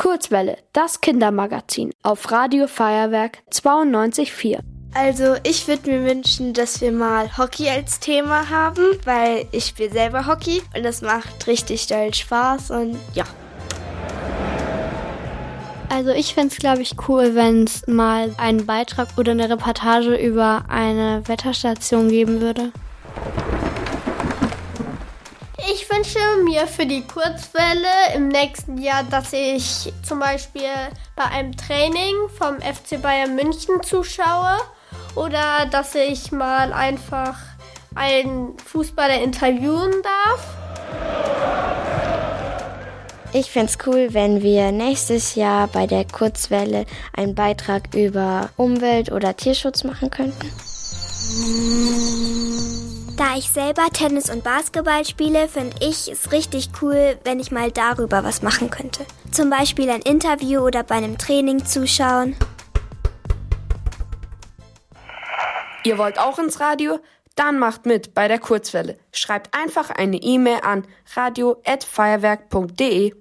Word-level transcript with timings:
Kurzwelle, 0.00 0.56
das 0.72 1.02
Kindermagazin 1.02 1.92
auf 2.02 2.32
Radio 2.32 2.68
Feuerwerk 2.68 3.40
92.4. 3.52 4.60
Also 4.94 5.36
ich 5.42 5.68
würde 5.68 5.90
mir 5.90 6.04
wünschen, 6.06 6.54
dass 6.54 6.80
wir 6.80 6.90
mal 6.90 7.36
Hockey 7.36 7.68
als 7.68 8.00
Thema 8.00 8.48
haben, 8.48 8.82
weil 9.04 9.44
ich 9.52 9.66
spiele 9.66 9.90
selber 9.90 10.26
Hockey 10.26 10.62
und 10.74 10.84
das 10.84 11.02
macht 11.02 11.46
richtig 11.46 11.86
doll 11.86 12.14
Spaß 12.14 12.70
und 12.70 12.98
ja. 13.12 13.24
Also 15.90 16.12
ich 16.12 16.32
fände 16.32 16.54
es, 16.54 16.58
glaube 16.58 16.80
ich, 16.80 16.94
cool, 17.06 17.34
wenn 17.34 17.64
es 17.64 17.86
mal 17.86 18.34
einen 18.38 18.64
Beitrag 18.64 19.08
oder 19.18 19.32
eine 19.32 19.50
Reportage 19.50 20.14
über 20.16 20.64
eine 20.68 21.28
Wetterstation 21.28 22.08
geben 22.08 22.40
würde. 22.40 22.72
Ich 25.72 25.88
wünsche 25.88 26.18
mir 26.42 26.66
für 26.66 26.84
die 26.84 27.02
Kurzwelle 27.02 28.14
im 28.16 28.26
nächsten 28.26 28.76
Jahr, 28.78 29.04
dass 29.04 29.32
ich 29.32 29.92
zum 30.02 30.18
Beispiel 30.18 30.62
bei 31.14 31.24
einem 31.24 31.56
Training 31.56 32.14
vom 32.36 32.56
FC 32.60 33.00
Bayern 33.00 33.36
München 33.36 33.80
zuschaue 33.82 34.58
oder 35.14 35.66
dass 35.70 35.94
ich 35.94 36.32
mal 36.32 36.72
einfach 36.72 37.36
einen 37.94 38.58
Fußballer 38.58 39.22
interviewen 39.22 39.92
darf. 40.02 40.44
Ich 43.32 43.52
fände 43.52 43.70
es 43.70 43.78
cool, 43.86 44.08
wenn 44.10 44.42
wir 44.42 44.72
nächstes 44.72 45.36
Jahr 45.36 45.68
bei 45.68 45.86
der 45.86 46.04
Kurzwelle 46.04 46.84
einen 47.12 47.36
Beitrag 47.36 47.94
über 47.94 48.50
Umwelt- 48.56 49.12
oder 49.12 49.36
Tierschutz 49.36 49.84
machen 49.84 50.10
könnten. 50.10 50.50
Da 53.30 53.36
ich 53.36 53.50
selber 53.50 53.86
Tennis 53.92 54.28
und 54.28 54.42
Basketball 54.42 55.04
spiele, 55.04 55.46
finde 55.46 55.76
ich 55.78 56.10
es 56.10 56.32
richtig 56.32 56.70
cool, 56.82 57.16
wenn 57.22 57.38
ich 57.38 57.52
mal 57.52 57.70
darüber 57.70 58.24
was 58.24 58.42
machen 58.42 58.70
könnte. 58.70 59.06
Zum 59.30 59.50
Beispiel 59.50 59.88
ein 59.88 60.02
Interview 60.02 60.62
oder 60.62 60.82
bei 60.82 60.96
einem 60.96 61.16
Training 61.16 61.64
zuschauen. 61.64 62.34
Ihr 65.84 65.96
wollt 65.96 66.18
auch 66.18 66.40
ins 66.40 66.58
Radio? 66.58 66.98
Dann 67.36 67.60
macht 67.60 67.86
mit 67.86 68.14
bei 68.14 68.26
der 68.26 68.40
Kurzwelle. 68.40 68.98
Schreibt 69.12 69.56
einfach 69.56 69.90
eine 69.90 70.16
E-Mail 70.16 70.62
an 70.64 70.84
radio@feuerwerk.de. 71.14 73.14